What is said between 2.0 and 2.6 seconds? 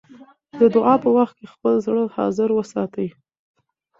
حاضر